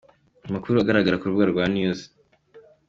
[0.47, 1.99] Amakuru agaragara ku rubuga rwa news.